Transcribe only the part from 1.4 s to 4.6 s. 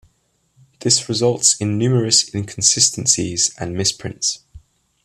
in numerous inconsistencies and misprints.